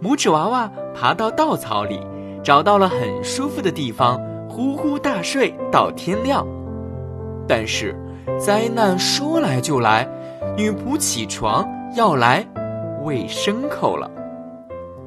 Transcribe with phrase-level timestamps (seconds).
[0.00, 2.00] 拇指娃娃爬到稻草里，
[2.42, 6.46] 找到了很舒服的地方，呼呼大睡到天亮。
[7.48, 7.96] 但是，
[8.38, 10.08] 灾难说来就来，
[10.56, 11.66] 女仆起床
[11.96, 12.46] 要来
[13.02, 14.08] 喂牲口了。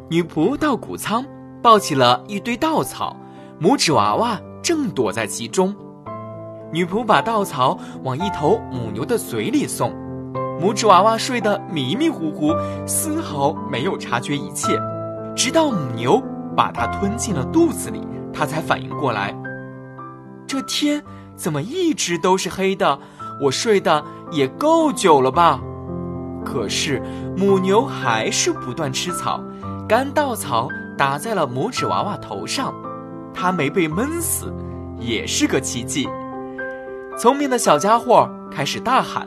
[0.09, 1.23] 女仆到谷仓，
[1.61, 3.15] 抱起了一堆稻草，
[3.61, 5.73] 拇指娃娃正躲在其中。
[6.73, 9.93] 女仆把稻草往一头母牛的嘴里送，
[10.61, 12.53] 拇指娃娃睡得迷迷糊糊，
[12.85, 14.79] 丝毫没有察觉一切，
[15.35, 16.21] 直到母牛
[16.55, 17.99] 把它吞进了肚子里，
[18.31, 19.35] 他才反应过来。
[20.45, 21.01] 这天
[21.35, 22.99] 怎么一直都是黑的？
[23.41, 25.59] 我睡得也够久了吧？
[26.45, 27.01] 可是
[27.35, 29.43] 母牛还是不断吃草，
[29.89, 32.71] 干稻草打在了拇指娃娃头上，
[33.33, 34.53] 它没被闷死，
[34.99, 36.07] 也是个奇迹。
[37.17, 39.25] 聪明的小家伙开始大喊：“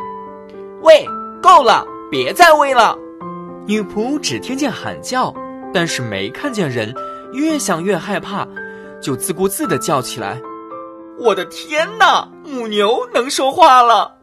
[0.83, 1.06] 喂，
[1.45, 2.97] 够了，别再喂了！”
[3.69, 5.34] 女仆只听见喊叫，
[5.75, 6.95] 但是没看见人，
[7.34, 8.48] 越想越害怕，
[8.98, 10.41] 就自顾自的叫起来
[11.20, 14.17] ：“我的天哪，母牛能说话了！”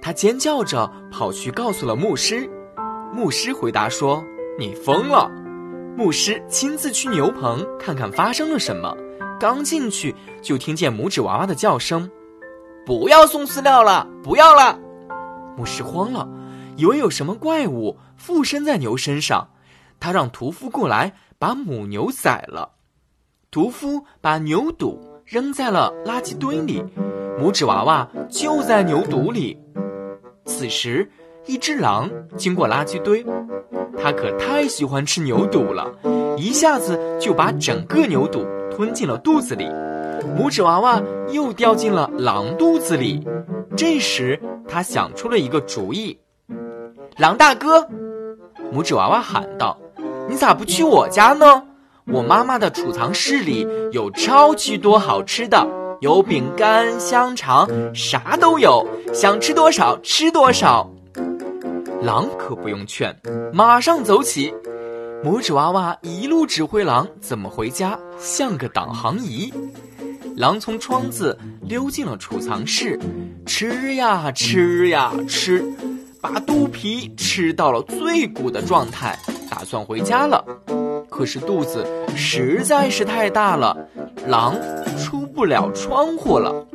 [0.00, 2.48] 她尖叫着跑去告诉了牧师，
[3.12, 4.24] 牧师回答说
[4.58, 5.30] ：“你疯了！”
[5.98, 8.96] 牧师亲自去牛棚看看发生了什么，
[9.38, 12.10] 刚进去就听见拇指娃娃的叫声。
[12.86, 14.78] 不要送饲料了，不要了！
[15.60, 16.26] 牧师慌了，
[16.78, 19.46] 以为有什么怪物附身在牛身上。
[20.00, 22.70] 他让屠夫过来把母牛宰了。
[23.50, 26.82] 屠夫把牛肚扔在了垃圾堆里，
[27.38, 29.58] 拇指娃娃就在牛肚里。
[30.46, 31.10] 此时，
[31.44, 32.08] 一只狼
[32.38, 33.22] 经过垃圾堆，
[33.98, 35.94] 它可太喜欢吃牛肚了，
[36.38, 39.68] 一下子就把整个牛肚吞进了肚子里。
[40.36, 43.26] 拇指娃娃又掉进了狼肚子里。
[43.76, 46.18] 这时，他想出了一个主意
[47.16, 47.88] ：“狼大哥！”
[48.72, 49.78] 拇指娃娃喊道
[50.28, 51.62] ，“你咋不去我家呢？
[52.06, 55.66] 我妈妈的储藏室里有超级多好吃的，
[56.00, 60.90] 有饼干、香肠，啥都有，想吃多少吃多少。”
[62.02, 63.14] 狼可不用劝，
[63.52, 64.52] 马上走起。
[65.22, 69.52] 拇指娃娃一路指挥狼怎么回家，像个导航仪。
[70.36, 72.98] 狼从窗子溜进了储藏室，
[73.44, 75.64] 吃呀吃呀吃，
[76.20, 79.18] 把肚皮吃到了最鼓的状态，
[79.50, 80.44] 打算回家了。
[81.10, 81.86] 可是肚子
[82.16, 83.76] 实在是太大了，
[84.26, 84.56] 狼
[84.98, 86.66] 出不了窗户了。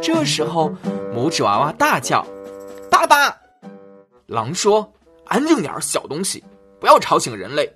[0.00, 0.72] 这时候，
[1.14, 2.26] 拇指娃娃大叫
[2.90, 3.36] ：“爸爸！”
[4.26, 4.90] 狼说
[5.26, 6.42] ：“安静点，小东西，
[6.80, 7.70] 不要吵醒人类。”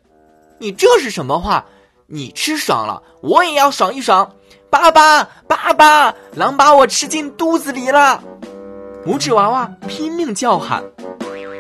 [0.59, 1.65] 你这是什么话？
[2.07, 4.31] 你吃爽了，我也要爽一爽。
[4.71, 8.23] 爸爸，爸爸，狼把我吃进肚子里了！
[9.05, 10.83] 拇指娃娃拼命叫喊。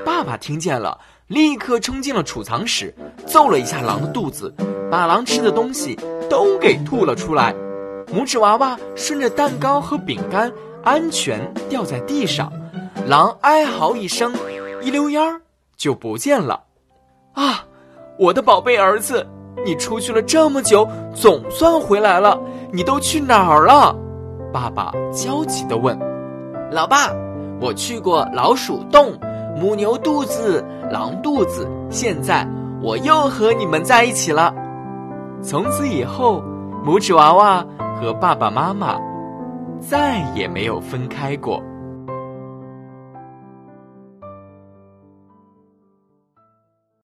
[0.04, 2.94] 爸爸听见了，立刻冲进了储藏室，
[3.26, 4.54] 揍了一下狼的肚子，
[4.90, 5.98] 把狼吃的东西
[6.30, 7.54] 都给吐了出来。
[8.06, 10.52] 拇指娃娃顺着蛋糕和饼干
[10.84, 12.52] 安全掉在地上，
[13.06, 14.34] 狼哀嚎一声，
[14.82, 15.40] 一溜烟儿
[15.76, 16.64] 就不见了。
[17.32, 17.64] 啊，
[18.18, 19.26] 我的宝贝儿子！
[19.64, 22.38] 你出去了这么久，总算回来了。
[22.72, 23.94] 你都去哪儿了？
[24.52, 25.98] 爸爸焦急地问。
[26.70, 27.10] 老爸，
[27.60, 29.12] 我去过老鼠洞、
[29.56, 32.48] 母牛肚子、狼肚子，现在
[32.80, 34.54] 我又和你们在一起了。
[35.42, 36.42] 从此以后，
[36.84, 37.64] 拇指娃娃
[38.00, 38.96] 和爸爸妈妈
[39.80, 41.62] 再也没有分开过。